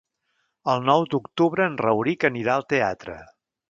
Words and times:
El 0.73 0.81
nou 0.87 1.05
d'octubre 1.13 1.69
en 1.73 1.79
Rauric 1.85 2.29
anirà 2.35 2.59
al 2.61 2.71
teatre. 2.77 3.25